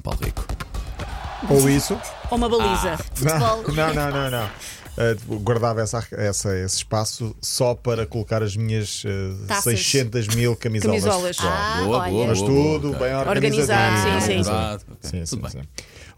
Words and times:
João 0.00 0.02
Paulo 0.02 0.18
Rico. 0.22 0.44
Ou 1.48 1.68
isso. 1.68 1.98
Ou 2.30 2.38
uma 2.38 2.48
baliza. 2.48 2.98
Não, 3.22 3.62
não, 3.62 3.94
não, 3.94 4.10
não. 4.10 4.30
não. 4.30 4.50
Uh, 4.98 5.38
guardava 5.40 5.80
essa, 5.80 6.04
essa, 6.12 6.54
esse 6.58 6.76
espaço 6.76 7.34
só 7.40 7.74
para 7.74 8.06
colocar 8.06 8.42
as 8.42 8.56
minhas 8.56 9.04
uh, 9.04 9.46
Taças. 9.46 9.78
600 9.78 10.28
mil 10.28 10.56
camisolas. 10.56 11.02
Camisolas. 11.02 11.36
Ah, 11.40 11.82
boa, 11.84 12.08
boa, 12.08 12.26
Mas 12.26 12.38
boa, 12.38 12.50
tudo 12.50 12.88
boa, 12.92 12.98
bem. 12.98 13.14
Organizado, 13.16 13.96
organizadinho. 13.96 14.20
sim, 14.20 14.20
sim, 14.20 14.44
sim. 14.44 14.50
Organizado. 14.50 14.82
Sim, 15.00 15.26
sim. 15.26 15.62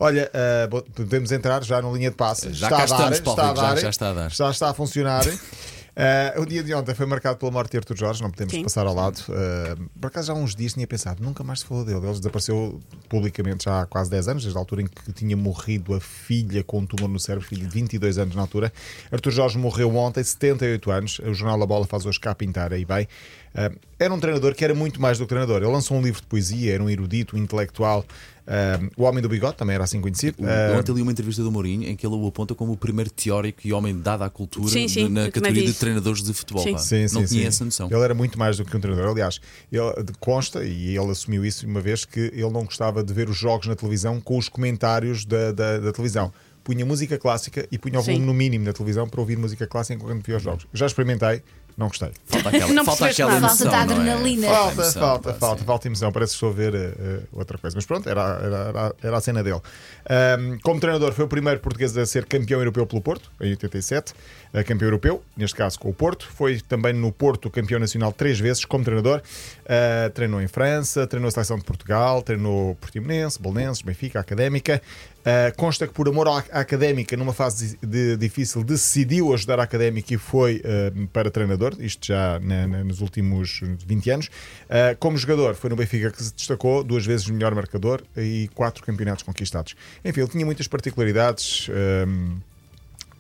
Olha, 0.01 0.31
uh, 0.35 0.83
podemos 0.93 1.31
entrar 1.31 1.63
já 1.63 1.81
na 1.81 1.91
linha 1.91 2.11
de 2.11 2.17
passe. 2.17 2.53
Já 2.53 2.67
está 2.67 2.77
cá 2.79 2.83
a 2.83 2.87
dar, 2.87 3.13
estamos, 3.13 3.21
Paulo 3.21 3.41
está 3.41 3.45
a 3.45 3.53
Rico, 3.53 3.61
já- 3.61 3.75
dar, 3.75 3.81
já 3.81 3.91
está 3.91 4.11
a 4.11 4.13
dar. 4.13 4.31
Já 4.33 4.51
está 4.51 4.71
a 4.71 4.75
funcionar. 4.75 5.25
Uh, 5.95 6.41
o 6.41 6.47
dia 6.47 6.63
de 6.63 6.73
ontem 6.73 6.95
foi 6.95 7.05
marcado 7.05 7.37
pela 7.37 7.53
morte 7.53 7.73
de 7.73 7.77
Arthur 7.77 7.97
Jorge, 7.97 8.23
não 8.23 8.31
podemos 8.31 8.53
Sim. 8.53 8.63
passar 8.63 8.87
ao 8.87 8.95
lado. 8.95 9.19
Uh, 9.29 9.89
por 10.01 10.07
acaso, 10.07 10.29
já 10.29 10.33
há 10.33 10.37
uns 10.37 10.55
dias 10.55 10.73
tinha 10.73 10.87
pensado, 10.87 11.23
nunca 11.23 11.45
mais 11.45 11.61
se 11.61 11.67
falou 11.67 11.85
dele. 11.85 11.99
Ele 11.99 12.19
desapareceu 12.19 12.81
publicamente 13.11 13.65
já 13.65 13.83
há 13.83 13.87
quase 13.87 14.11
10 14.11 14.29
anos, 14.29 14.43
desde 14.43 14.57
a 14.57 14.61
altura 14.61 14.83
em 14.83 14.87
que 14.87 15.13
tinha 15.13 15.37
morrido 15.37 15.95
a 15.95 16.01
filha 16.01 16.65
com 16.65 16.79
um 16.79 16.87
tumor 16.87 17.09
no 17.09 17.21
cérebro, 17.21 17.47
filho 17.47 17.67
de 17.67 17.75
22 17.75 18.17
anos 18.17 18.35
na 18.35 18.41
altura. 18.41 18.73
Arthur 19.11 19.31
Jorge 19.31 19.59
morreu 19.59 19.95
ontem, 19.95 20.25
78 20.25 20.91
anos. 20.91 21.19
O 21.19 21.35
jornal 21.35 21.59
da 21.59 21.67
Bola 21.67 21.87
faz 21.87 22.07
hoje 22.07 22.19
cá 22.19 22.35
pintar 22.35 22.73
aí 22.73 22.87
bem. 22.87 23.07
Uh, 23.55 23.79
era 23.99 24.13
um 24.13 24.19
treinador 24.19 24.55
que 24.55 24.65
era 24.65 24.75
muito 24.75 25.01
mais 25.01 25.19
do 25.19 25.25
que 25.25 25.29
treinador. 25.29 25.59
Ele 25.59 25.71
lançou 25.71 25.97
um 25.97 26.03
livro 26.03 26.21
de 26.21 26.27
poesia, 26.27 26.75
era 26.75 26.83
um 26.83 26.89
erudito, 26.91 27.37
um 27.37 27.39
intelectual. 27.39 28.05
Uh, 28.45 28.91
o 28.97 29.05
Homem 29.05 29.23
do 29.23 29.29
Bigode 29.29 29.57
também 29.57 29.75
era 29.75 29.85
assim 29.85 30.01
conhecido. 30.01 30.37
Eu 30.41 30.75
Uh, 30.75 30.79
ontem 30.79 30.93
li 30.93 31.03
uma 31.03 31.13
entrevista 31.13 31.43
do 31.43 31.53
Mourinho 31.53 31.89
em 31.89 31.95
que 31.95 32.05
ele 32.05 32.15
o 32.17 32.27
aponta 32.27 32.55
como 32.55 32.73
o 32.73 32.77
primeiro 32.77 33.11
teórico 33.11 33.61
e 33.65 33.73
homem 33.73 33.97
dado 33.97 34.23
à 34.25 34.31
cultura 34.31 34.69
Sim, 34.69 34.89
sim, 34.89 35.09
na 35.09 35.31
categoria 35.31 35.65
de 35.65 35.75
treinadores 35.75 36.23
de 36.23 36.33
futebol. 36.33 36.65
Sim. 36.65 36.77
Sim, 36.79 37.07
sim, 37.07 37.15
não 37.15 37.25
tinha 37.25 37.43
sim. 37.43 37.47
essa 37.47 37.65
noção. 37.65 37.89
Ele 37.91 38.01
era 38.01 38.15
muito 38.15 38.39
mais 38.39 38.57
do 38.57 38.65
que 38.65 38.77
um 38.77 38.81
treinador. 38.81 39.11
Aliás, 39.13 39.41
ele 39.71 40.03
de- 40.03 40.13
consta, 40.19 40.65
e 40.65 40.97
ele 40.97 41.11
assumiu 41.11 41.45
isso 41.45 41.67
uma 41.67 41.81
vez, 41.81 42.05
que 42.05 42.19
ele 42.19 42.51
não 42.51 42.65
gostava 42.65 43.05
de 43.05 43.13
ver 43.13 43.29
os 43.29 43.37
jogos 43.37 43.67
na 43.69 43.77
televisão 43.77 44.21
com 44.21 44.37
os 44.37 44.49
comentários 44.49 45.25
da, 45.25 45.53
da, 45.53 45.79
da 45.79 45.93
televisão. 45.93 46.33
Punha 46.65 46.87
música 46.87 47.19
clássica 47.19 47.67
e 47.73 47.79
punha 47.79 47.99
o 47.99 48.03
volume 48.03 48.25
no 48.25 48.33
mínimo 48.33 48.65
na 48.65 48.73
televisão 48.73 49.09
para 49.09 49.21
ouvir 49.21 49.37
música 49.37 49.67
clássica 49.67 49.95
enquanto 49.95 50.25
via 50.25 50.37
os 50.37 50.43
jogos. 50.43 50.65
Já 50.73 50.87
experimentei, 50.87 51.43
não 51.77 51.89
gostei. 51.89 52.11
Falta 52.27 52.49
aquela, 52.49 52.73
Não 52.73 52.85
falta 52.85 53.07
aquela 53.07 53.37
emoção. 53.37 53.71
Falta 53.71 53.87
da 53.87 53.95
não 53.95 54.03
é? 54.03 54.11
adrenalina. 54.11 54.47
a 54.47 54.55
Falta, 54.55 54.73
emoção, 54.73 55.03
falta, 55.03 55.33
pá, 55.33 55.39
falta, 55.39 55.61
sim. 55.61 55.67
falta 55.67 55.89
emoção. 55.89 56.13
Parece 56.13 56.31
que 56.33 56.37
estou 56.37 56.51
a 56.51 56.53
ver 56.53 56.75
eh, 56.75 57.21
outra 57.33 57.59
coisa. 57.59 57.77
Mas 57.77 57.87
pronto, 57.87 58.09
era, 58.09 58.21
era, 58.21 58.95
era, 59.03 59.17
a 59.17 59.21
cena 59.21 59.43
dele. 59.43 59.61
Ahm, 60.09 60.59
como 60.63 60.81
treinador, 60.81 61.13
foi 61.13 61.25
o 61.25 61.29
primeiro 61.29 61.61
português 61.61 61.97
a 61.97 62.05
ser 62.07 62.25
campeão 62.27 62.61
europeu 62.61 62.87
pelo 62.87 63.01
Porto, 63.01 63.31
em 63.41 63.51
87. 63.51 64.13
eh, 64.55 64.63
campeão 64.65 64.87
europeu, 64.89 65.23
neste 65.37 65.57
caso 65.57 65.79
com 65.79 65.89
o 65.89 65.95
Porto. 65.95 66.29
Foi 66.35 66.61
também 66.61 66.93
no 66.93 67.11
Porto 67.11 67.51
campeão 67.51 67.81
nacional 67.81 68.13
três 68.13 68.39
vezes 68.39 68.65
como 68.65 68.85
treinador. 68.85 69.23
Ah, 69.67 70.11
treinou 70.11 70.41
em 70.41 70.49
França, 70.49 71.07
treinou 71.07 71.29
a 71.29 71.31
seleção 71.31 71.59
de 71.59 71.65
Portugal, 71.65 72.23
treinou 72.23 72.75
Portimonense, 72.77 73.41
Belenenses, 73.41 73.83
Benfica, 73.83 74.21
Académica. 74.21 74.83
Ah, 75.25 75.53
consta 75.57 75.87
que 75.87 75.93
por 75.95 76.09
amor 76.09 76.27
à 76.29 76.45
à 76.51 76.61
Académica, 76.61 77.17
numa 77.17 77.33
fase 77.33 77.79
de- 77.81 77.87
de- 77.87 78.17
difícil, 78.17 78.65
decidiu 78.65 79.33
ajudar 79.33 79.61
a 79.61 79.63
Académica 79.63 80.13
e 80.13 80.19
foi 80.19 80.61
ah, 80.65 81.07
para 81.13 81.31
treinador, 81.31 81.77
isto 81.79 82.07
já 82.09 82.41
na- 82.41 82.67
na- 82.67 82.83
nos 82.85 83.01
últimos 83.01 83.61
20 83.87 84.11
anos. 84.11 84.29
Ah, 84.69 84.97
como 84.99 85.17
jogador, 85.17 85.55
foi 85.55 85.71
no 85.71 85.77
Benfica 85.77 86.11
que 86.11 86.23
se 86.23 86.35
destacou, 86.35 86.83
duas 86.83 87.07
vezes 87.07 87.29
melhor 87.29 87.55
marcador 87.55 88.03
e 88.17 88.51
quatro 88.55 88.83
campeonatos 88.85 89.23
conquistados. 89.23 89.77
Enfim, 90.05 90.21
ele 90.23 90.31
tinha 90.31 90.45
muitas 90.45 90.67
particularidades. 90.67 91.69
ah, 91.71 92.43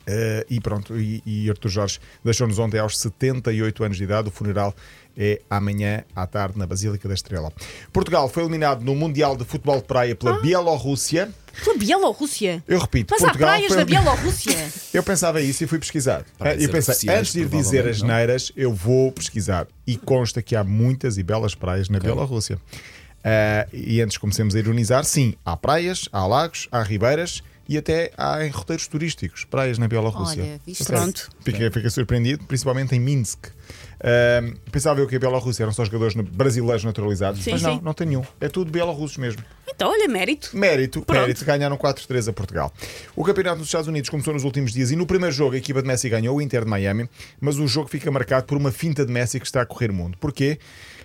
Uh, 0.04 0.42
e 0.50 0.60
pronto, 0.60 0.98
e, 0.98 1.22
e 1.24 1.48
Arthur 1.48 1.68
Jorge 1.68 2.00
deixou-nos 2.24 2.58
ontem 2.58 2.76
aos 2.80 2.98
78 2.98 3.84
anos 3.84 3.96
de 3.96 4.02
idade. 4.02 4.26
O 4.26 4.30
funeral 4.32 4.74
é 5.16 5.40
amanhã 5.48 6.02
à 6.16 6.26
tarde 6.26 6.58
na 6.58 6.66
Basílica 6.66 7.06
da 7.06 7.14
Estrela. 7.14 7.52
Portugal 7.92 8.28
foi 8.28 8.42
eliminado 8.42 8.82
no 8.82 8.96
Mundial 8.96 9.36
de 9.36 9.44
Futebol 9.44 9.76
de 9.76 9.84
Praia 9.84 10.16
pela 10.16 10.40
Bielorrússia. 10.42 11.30
Pela 11.64 11.76
Bielorrússia. 11.76 12.62
Eu 12.66 12.78
repito, 12.78 13.12
Mas 13.12 13.22
há 13.22 13.26
Portugal 13.26 13.48
praias 13.50 13.66
foi 13.68 13.76
na 13.76 13.82
el- 13.82 13.86
Bielorrússia. 13.86 14.68
Eu 14.92 15.02
pensava 15.02 15.40
isso 15.40 15.64
e 15.64 15.66
fui 15.66 15.78
pesquisar. 15.78 16.24
Praias 16.38 16.62
eu 16.62 16.68
pensei, 16.68 17.08
antes 17.10 17.32
de 17.32 17.40
ir 17.40 17.48
dizer 17.48 17.88
as 17.88 18.00
não? 18.02 18.08
neiras, 18.08 18.52
eu 18.54 18.74
vou 18.74 19.10
pesquisar. 19.10 19.66
E 19.86 19.96
consta 19.96 20.42
que 20.42 20.54
há 20.54 20.62
muitas 20.62 21.16
e 21.16 21.22
belas 21.22 21.54
praias 21.54 21.88
na 21.88 21.98
Bielorrússia. 21.98 22.56
Uh, 22.56 23.68
e 23.72 24.00
antes 24.02 24.18
comecemos 24.18 24.54
a 24.54 24.58
ironizar, 24.58 25.04
sim, 25.04 25.34
há 25.44 25.56
praias, 25.56 26.08
há 26.12 26.26
lagos, 26.26 26.68
há 26.72 26.82
ribeiras 26.82 27.42
e 27.68 27.78
até 27.78 28.10
há 28.18 28.44
em 28.44 28.50
roteiros 28.50 28.86
turísticos, 28.88 29.44
praias 29.44 29.78
na 29.78 29.86
Bielorrússia. 29.88 30.42
Olha, 30.42 30.60
viste? 30.66 30.84
Pronto. 30.84 31.30
Fiquei, 31.42 31.70
fiquei 31.70 31.88
surpreendido, 31.90 32.44
principalmente 32.44 32.94
em 32.94 33.00
Minsk. 33.00 33.46
Uh, 33.46 34.58
pensava 34.70 35.00
eu 35.00 35.06
que 35.06 35.14
a 35.14 35.18
Bielorrússia 35.18 35.62
eram 35.62 35.72
só 35.72 35.84
jogadores 35.84 36.14
brasileiros 36.14 36.82
naturalizados, 36.84 37.42
Sim, 37.42 37.52
mas 37.52 37.62
não, 37.62 37.74
sim. 37.76 37.80
não 37.84 37.94
tem 37.94 38.08
nenhum. 38.08 38.24
É 38.40 38.48
tudo 38.48 38.70
bielorrussos 38.70 39.16
mesmo. 39.16 39.42
Então, 39.74 39.90
olha, 39.90 40.08
mérito. 40.08 40.50
Mérito, 40.54 41.02
Pronto. 41.02 41.20
mérito, 41.20 41.44
ganharam 41.44 41.76
4-3 41.76 42.28
a 42.28 42.32
Portugal. 42.32 42.72
O 43.16 43.24
campeonato 43.24 43.58
dos 43.58 43.66
Estados 43.68 43.88
Unidos 43.88 44.08
começou 44.10 44.32
nos 44.32 44.44
últimos 44.44 44.72
dias 44.72 44.90
e 44.90 44.96
no 44.96 45.06
primeiro 45.06 45.34
jogo 45.34 45.54
a 45.54 45.58
equipa 45.58 45.82
de 45.82 45.88
Messi 45.88 46.08
ganhou, 46.08 46.36
o 46.36 46.42
Inter 46.42 46.64
de 46.64 46.70
Miami, 46.70 47.08
mas 47.40 47.58
o 47.58 47.66
jogo 47.66 47.88
fica 47.88 48.10
marcado 48.10 48.46
por 48.46 48.56
uma 48.56 48.70
finta 48.70 49.04
de 49.04 49.12
Messi 49.12 49.40
que 49.40 49.46
está 49.46 49.62
a 49.62 49.66
correr 49.66 49.90
o 49.90 49.94
mundo. 49.94 50.16
Porquê? 50.18 50.58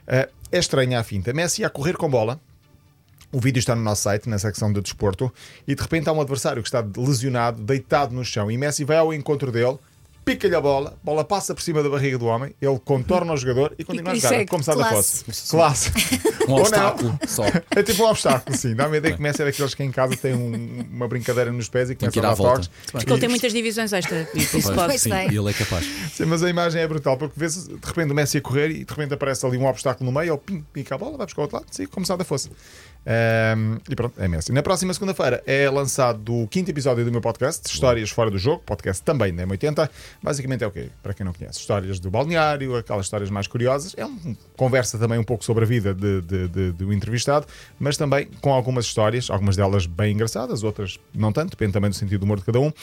Ah, 0.07 0.27
é 0.51 0.59
estranha 0.59 0.99
a 0.99 1.03
finta. 1.03 1.33
Messi 1.33 1.63
a 1.63 1.69
correr 1.69 1.97
com 1.97 2.09
bola. 2.09 2.39
O 3.31 3.41
vídeo 3.41 3.59
está 3.59 3.75
no 3.75 3.81
nosso 3.81 4.03
site, 4.03 4.29
na 4.29 4.39
secção 4.39 4.71
de 4.71 4.79
desporto, 4.79 5.33
e 5.67 5.75
de 5.75 5.81
repente 5.81 6.07
há 6.07 6.13
um 6.13 6.21
adversário 6.21 6.63
que 6.63 6.69
está 6.69 6.85
lesionado, 6.95 7.61
deitado 7.61 8.15
no 8.15 8.23
chão, 8.23 8.49
e 8.49 8.57
Messi 8.57 8.85
vai 8.85 8.95
ao 8.95 9.13
encontro 9.13 9.51
dele, 9.51 9.77
pica-lhe 10.27 10.55
a 10.55 10.61
bola, 10.61 10.97
a 11.01 11.05
bola 11.05 11.23
passa 11.23 11.55
por 11.55 11.61
cima 11.61 11.81
da 11.81 11.89
barriga 11.89 12.17
do 12.17 12.25
homem, 12.25 12.53
ele 12.61 12.79
contorna 12.83 13.31
o 13.33 13.37
jogador 13.37 13.73
e 13.79 13.83
continua 13.83 14.13
E 14.13 14.17
a 14.17 14.19
jogar, 14.19 14.29
segue. 14.29 14.49
como 14.49 14.61
se 14.63 14.69
nada 14.69 14.89
Classe. 14.89 15.23
fosse. 15.23 15.49
Classe. 15.51 15.91
Um 16.47 16.51
Ou 16.51 16.57
não. 16.57 16.63
obstáculo 16.63 17.19
só. 17.27 17.43
É 17.75 17.83
tipo 17.83 18.03
um 18.03 18.07
obstáculo, 18.09 18.55
sim. 18.57 18.75
Dá-me 18.75 18.95
a 18.95 18.97
ideia 18.97 19.15
que 19.15 19.21
Messi 19.21 19.41
é 19.41 19.45
daqueles 19.45 19.73
que 19.73 19.83
em 19.83 19.91
casa 19.91 20.15
tem 20.17 20.33
um- 20.33 20.85
uma 20.91 21.07
brincadeira 21.07 21.51
nos 21.51 21.69
pés 21.69 21.89
e 21.89 21.95
começa 21.95 22.17
ir 22.17 22.25
a 22.25 22.29
dar 22.29 22.35
volta. 22.35 22.53
toques. 22.55 22.69
Porque 22.91 23.11
ele 23.11 23.19
tem 23.19 23.29
muitas 23.29 23.51
divisões 23.53 23.91
extra. 23.93 24.27
Isso 24.33 24.51
Pois, 24.61 24.65
pode. 24.75 24.99
sim, 24.99 25.09
e 25.09 25.37
ele 25.37 25.49
é 25.49 25.53
capaz. 25.53 25.85
Sim, 26.13 26.25
mas 26.25 26.43
a 26.43 26.49
imagem 26.49 26.81
é 26.81 26.87
brutal, 26.87 27.17
porque 27.17 27.33
vê-se 27.39 27.67
de 27.67 27.79
repente 27.85 28.11
o 28.11 28.15
Messi 28.15 28.37
a 28.37 28.41
correr 28.41 28.69
e 28.71 28.83
de 28.85 28.89
repente 28.91 29.13
aparece 29.13 29.45
ali 29.45 29.57
um 29.57 29.65
obstáculo 29.65 30.09
no 30.11 30.17
meio, 30.19 30.33
ele 30.33 30.41
pim, 30.45 30.65
pica 30.73 30.95
a 30.95 30.97
bola, 30.97 31.17
vai 31.17 31.25
buscar 31.25 31.41
o 31.41 31.43
outro 31.43 31.57
lado, 31.57 31.67
sim, 31.71 31.85
como 31.85 32.05
se 32.05 32.09
nada 32.11 32.23
fosse. 32.23 32.49
Ahm, 33.09 33.77
e 33.89 33.95
pronto, 33.95 34.21
é 34.21 34.27
Messi. 34.27 34.51
Na 34.51 34.61
próxima 34.61 34.93
segunda-feira 34.93 35.41
é 35.47 35.69
lançado 35.69 36.41
o 36.43 36.47
quinto 36.49 36.69
episódio 36.71 37.05
do 37.05 37.11
meu 37.11 37.21
podcast, 37.21 37.65
Histórias 37.65 38.09
Fora 38.09 38.29
do 38.29 38.37
Jogo, 38.37 38.61
podcast 38.65 39.01
também 39.01 39.33
da 39.33 39.47
M80. 39.47 39.89
Basicamente 40.21 40.65
é 40.65 40.67
o 40.67 40.71
quê? 40.71 40.89
Para 41.01 41.13
quem 41.13 41.25
não 41.25 41.31
conhece, 41.31 41.57
histórias 41.57 42.01
do 42.01 42.11
balneário, 42.11 42.75
aquelas 42.75 43.05
histórias 43.05 43.29
mais 43.29 43.47
curiosas. 43.47 43.93
É 43.97 44.05
um 44.05 44.35
conversa 44.57 44.97
também 44.97 45.17
um 45.17 45.23
pouco 45.23 45.45
sobre 45.45 45.63
a 45.63 45.67
vida 45.67 45.93
de, 45.93 46.21
de- 46.21 46.47
de- 46.49 46.71
do 46.73 46.91
entrevistado, 46.91 47.45
mas 47.79 47.95
também 47.95 48.27
com 48.41 48.51
algumas 48.51 48.83
histórias, 48.85 49.29
algumas 49.29 49.55
delas 49.55 49.85
bem 49.85 50.13
engraçadas, 50.13 50.63
outras 50.63 50.99
não 51.15 51.31
tanto, 51.31 51.51
depende 51.51 51.71
também 51.71 51.89
do 51.89 51.95
sentido 51.95 52.19
do 52.19 52.23
humor 52.25 52.39
de 52.39 52.43
cada 52.45 52.59
um. 52.59 52.73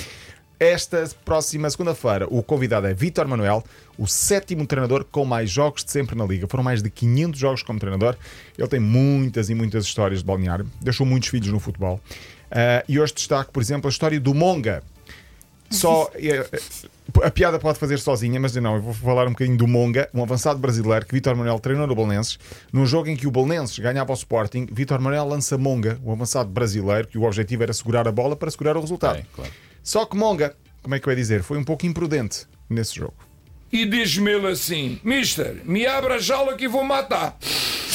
Esta 0.65 1.07
próxima 1.27 1.69
segunda-feira, 1.69 2.27
o 2.31 2.43
convidado 2.43 2.87
é 2.87 2.95
Vítor 2.95 3.29
Manuel, 3.29 3.63
o 3.99 4.07
sétimo 4.07 4.67
treinador 4.67 5.05
com 5.05 5.23
mais 5.23 5.51
jogos 5.51 5.85
de 5.85 5.93
sempre 5.93 6.17
na 6.17 6.25
Liga. 6.25 6.47
Foram 6.49 6.65
mais 6.65 6.83
de 6.83 6.89
500 6.89 7.39
jogos 7.39 7.63
como 7.63 7.79
treinador. 7.79 8.17
Ele 8.57 8.67
tem 8.67 8.81
muitas 8.81 9.51
e 9.51 9.55
muitas 9.55 9.85
histórias 9.85 10.21
de 10.21 10.25
balneário, 10.25 10.67
deixou 10.81 11.05
muitos 11.05 11.29
filhos 11.29 11.49
no 11.49 11.61
futebol. 11.61 12.01
Ah, 12.51 12.83
e 12.89 12.99
hoje 12.99 13.13
destaco, 13.13 13.53
por 13.53 13.63
exemplo, 13.63 13.89
a 13.89 13.91
história 13.91 14.19
do 14.19 14.33
Monga. 14.33 14.83
Só 15.69 16.11
eh, 16.17 16.49
a 17.23 17.31
piada 17.31 17.59
pode 17.59 17.79
fazer 17.79 17.99
sozinha, 17.99 18.41
mas 18.41 18.57
eu 18.57 18.63
não, 18.63 18.77
eu 18.77 18.81
vou 18.81 18.95
falar 18.95 19.27
um 19.27 19.33
bocadinho 19.33 19.59
do 19.59 19.67
Monga, 19.67 20.09
um 20.15 20.23
avançado 20.23 20.59
brasileiro 20.59 21.05
que 21.05 21.13
Vítor 21.13 21.37
Manuel 21.37 21.59
treinou 21.59 21.87
no 21.87 21.95
Bolonenses. 21.95 22.39
Num 22.73 22.87
jogo 22.87 23.11
em 23.11 23.17
que 23.17 23.27
o 23.27 23.31
Bolonenses 23.31 23.79
ganhava 23.79 24.11
ao 24.13 24.17
Sporting, 24.17 24.67
Vítor 24.73 24.99
Manuel 24.99 25.29
lança 25.29 25.59
Monga, 25.59 26.01
um 26.03 26.11
avançado 26.11 26.49
brasileiro, 26.49 27.07
que 27.07 27.19
o 27.19 27.25
objetivo 27.25 27.65
era 27.65 27.73
segurar 27.75 28.09
a 28.09 28.13
bola 28.13 28.35
para 28.35 28.51
segurar 28.51 28.79
o 28.79 28.81
resultado. 28.81 29.17
Bem, 29.17 29.27
claro. 29.35 29.53
Só 29.85 30.05
que 30.07 30.17
Monga, 30.17 30.57
como 30.83 30.95
é 30.95 30.99
que 30.99 31.07
eu 31.07 31.13
ia 31.13 31.17
dizer, 31.17 31.43
foi 31.45 31.59
um 31.59 31.63
pouco 31.65 31.87
imprudente 31.87 32.47
nesse 32.69 32.97
jogo. 32.97 33.15
E 33.71 33.85
diz-me 33.85 34.31
ele 34.33 34.47
assim: 34.49 34.99
Mister, 35.05 35.57
me 35.65 35.87
abra 35.87 36.15
a 36.15 36.19
jaula 36.19 36.55
que 36.57 36.65
eu 36.67 36.71
vou 36.71 36.83
matar. 36.85 37.37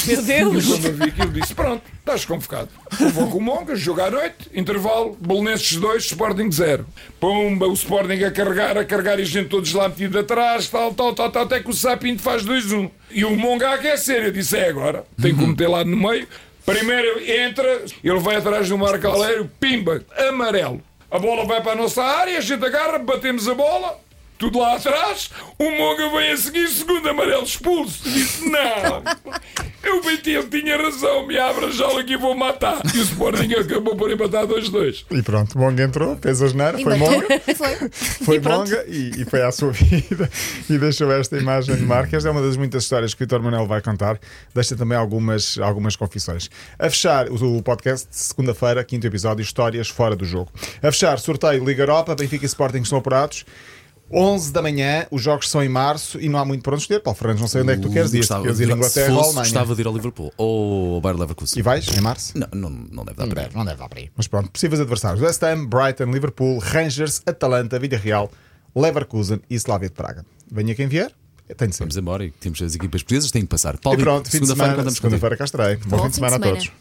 Meu 0.06 0.20
E 0.20 0.24
Deus. 0.24 0.66
quando 0.68 0.86
eu 0.86 0.94
vi 0.94 1.04
aquilo, 1.06 1.32
disse: 1.32 1.54
Pronto, 1.56 1.82
estás 2.00 2.26
convocado. 2.26 2.70
Eu 3.00 3.10
vou 3.10 3.30
com 3.30 3.38
o 3.38 3.42
Monga, 3.42 3.76
jogo 3.76 4.02
à 4.02 4.12
noite, 4.12 4.50
intervalo, 4.54 5.18
Bolonenses 5.20 5.78
2, 5.78 6.04
Sporting 6.06 6.52
0. 6.52 6.86
Pumba, 7.20 7.68
o 7.68 7.74
Sporting 7.74 8.24
a 8.24 8.32
carregar, 8.32 8.78
a 8.78 8.86
carregar 8.86 9.20
e 9.20 9.24
a 9.24 9.26
gente 9.26 9.50
todos 9.50 9.74
lá 9.74 9.88
metido 9.90 10.20
atrás, 10.20 10.68
tal, 10.70 10.94
tal, 10.94 11.14
tal, 11.14 11.32
tal, 11.32 11.44
até 11.44 11.60
que 11.62 11.70
o 11.70 11.74
Sapinto 11.74 12.22
faz 12.22 12.44
2-1. 12.46 12.90
E 13.12 13.26
o 13.26 13.36
Monga 13.36 13.70
a 13.70 13.74
aquecer. 13.76 14.24
Eu 14.26 14.32
disse: 14.32 14.58
É 14.58 14.70
agora, 14.70 15.06
tem 15.22 15.36
que 15.36 15.44
o 15.44 15.48
meter 15.48 15.68
lá 15.70 15.84
no 15.84 15.96
meio. 15.98 16.28
Primeiro 16.66 17.20
entra, 17.24 17.84
ele 18.04 18.20
vai 18.20 18.36
atrás 18.36 18.68
do 18.70 18.78
marcaleiro, 18.78 19.50
pimba, 19.60 20.04
amarelo. 20.30 20.82
A 21.12 21.18
bola 21.18 21.44
vai 21.44 21.62
para 21.62 21.72
a 21.72 21.76
nossa 21.76 22.04
área, 22.04 22.38
a 22.38 22.42
gente 22.42 22.64
agarra, 22.64 23.00
batemos 23.00 23.48
a 23.48 23.56
bola. 23.56 24.09
Tudo 24.40 24.58
lá 24.58 24.76
atrás. 24.76 25.30
O 25.60 25.70
Monga 25.70 26.10
vem 26.10 26.32
a 26.32 26.38
seguir, 26.38 26.68
segundo 26.70 27.08
amarelo 27.08 27.44
expulso. 27.44 28.10
Disse: 28.10 28.50
Não, 28.50 29.04
eu 29.84 30.04
meti, 30.04 30.32
ele 30.32 30.48
tinha 30.48 30.78
razão, 30.78 31.28
me 31.28 31.38
abre 31.38 31.66
a 31.66 31.70
jaula 31.70 32.04
que 32.04 32.18
vou 32.18 32.36
matar. 32.36 32.82
E 32.96 33.00
o 33.00 33.04
Sporting 33.04 33.54
acabou 33.54 33.96
por 33.96 34.10
empatar 34.10 34.48
2-2. 34.48 35.06
E 35.12 35.22
pronto, 35.22 35.58
Monga 35.58 35.84
entrou, 35.84 36.18
fez 36.18 36.42
a 36.42 36.48
geneira, 36.48 36.80
foi 36.80 36.96
Monga. 36.98 37.28
Foi. 37.60 37.90
Foi 38.26 38.36
E 38.38 38.40
longa 38.40 38.86
e, 38.88 39.22
e 39.22 39.26
foi 39.26 39.42
à 39.42 39.52
sua 39.52 39.72
vida 39.72 40.30
e 40.70 40.78
deixou 40.78 41.12
esta 41.12 41.38
imagem 41.38 41.76
de 41.76 41.84
marca. 41.84 42.16
Esta 42.16 42.30
é 42.30 42.32
uma 42.32 42.42
das 42.42 42.56
muitas 42.56 42.84
histórias 42.84 43.14
que 43.14 43.22
o 43.22 43.26
Vitor 43.26 43.42
Manuel 43.42 43.68
vai 43.68 43.82
contar. 43.82 44.18
Deixa 44.56 44.76
também 44.76 44.98
algumas, 44.98 45.58
algumas 45.58 45.96
confissões. 45.98 46.50
A 46.78 46.90
fechar 46.90 47.28
o, 47.30 47.58
o 47.58 47.62
podcast, 47.62 48.08
segunda-feira, 48.12 48.84
quinto 48.86 49.06
episódio, 49.06 49.42
Histórias 49.44 49.90
Fora 49.90 50.16
do 50.16 50.24
Jogo. 50.24 50.52
A 50.82 50.92
fechar, 50.92 51.20
sorteio 51.20 51.66
Liga 51.66 51.84
Europa, 51.84 52.16
Benfica 52.16 52.46
e 52.46 52.48
Sporting 52.48 52.82
estão 52.82 53.00
apurados. 53.00 53.44
11 54.12 54.52
da 54.52 54.62
manhã, 54.62 55.06
os 55.12 55.22
jogos 55.22 55.50
são 55.50 55.64
em 55.64 55.70
março 55.70 56.20
e 56.20 56.28
não 56.30 56.40
há 56.40 56.46
muito 56.46 56.64
para 56.64 56.74
onde 56.74 56.82
escolher. 56.84 57.00
Paulo 57.02 57.18
Fernandes, 57.18 57.42
não 57.42 57.48
sei 57.48 57.62
onde 57.62 57.74
é 57.74 57.76
que 57.76 57.82
tu 57.82 57.90
queres 57.92 58.14
ir. 58.14 58.18
Gostava- 58.18 58.44
Queres 58.44 58.60
ir 58.60 58.64
a 58.64 58.68
se 58.68 58.74
Inglaterra 58.74 59.10
ou 59.12 59.18
fosse, 59.18 59.28
Alemanha? 59.30 59.44
Gostava 59.46 59.76
de 59.76 59.82
ir 59.82 59.88
ao 59.88 59.94
Liverpool 59.94 60.34
ou 60.38 60.96
ao 60.96 61.02
Bayer 61.02 61.18
Leverkusen. 61.20 61.60
E 61.60 61.62
vais 61.62 61.88
em 61.98 62.02
março? 62.02 62.38
Não, 62.38 62.48
não, 62.54 62.70
não 62.70 63.06
deve 63.06 63.18
dar 63.18 63.28
para 63.28 63.44
ir. 63.44 63.50
não 63.56 63.66
deve 63.66 63.78
dar 63.78 63.90
para 63.90 64.00
ir. 64.02 64.12
Mas 64.16 64.28
pronto, 64.28 64.50
possíveis 64.52 64.80
adversários: 64.82 65.22
West 65.22 65.42
Ham, 65.44 65.66
Brighton, 65.68 66.06
Liverpool, 66.12 66.58
Rangers, 66.60 67.22
Atalanta, 67.26 67.78
Villarreal, 67.80 68.32
Leverkusen 68.76 69.42
e 69.50 69.56
Slavia 69.56 69.90
de 69.90 69.96
Praga. 69.96 70.26
Venha 70.52 70.74
quem 70.74 70.88
vier, 70.88 71.12
tem 71.58 71.68
de 71.70 71.76
ser. 71.76 71.84
Vamos 71.84 71.98
embora 71.98 72.26
e 72.26 72.32
temos 72.32 72.62
as 72.62 72.74
equipas 72.76 73.02
portuguesas, 73.04 73.30
têm 73.32 73.44
que 73.44 73.48
passar. 73.48 73.76
E 73.76 73.78
Paulo, 73.78 74.00
pronto, 74.00 74.26
fim 74.26 74.40
de 74.40 74.48
segunda-feira 74.48 74.72
semana, 74.72 74.84
contigo. 74.84 74.96
segunda-feira 75.02 75.38
cá 75.38 75.46
estarei. 75.46 75.76
Bom, 75.86 76.04
fim 76.04 76.10
de 76.10 76.16
semana 76.16 76.36
a 76.36 76.40
todos. 76.40 76.72